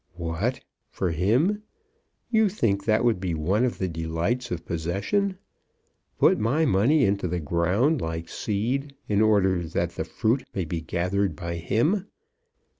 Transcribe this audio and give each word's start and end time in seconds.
"What; 0.15 0.61
for 0.89 1.11
him! 1.11 1.61
You 2.31 2.49
think 2.49 2.85
that 2.85 3.05
would 3.05 3.19
be 3.19 3.35
one 3.35 3.63
of 3.63 3.77
the 3.77 3.87
delights 3.87 4.49
of 4.49 4.65
possession? 4.65 5.37
Put 6.17 6.39
my 6.39 6.65
money 6.65 7.05
into 7.05 7.27
the 7.27 7.39
ground 7.39 8.01
like 8.01 8.27
seed, 8.27 8.95
in 9.07 9.21
order 9.21 9.59
that 9.61 9.91
the 9.91 10.03
fruit 10.03 10.43
may 10.55 10.65
be 10.65 10.81
gathered 10.81 11.35
by 11.35 11.57
him! 11.57 12.07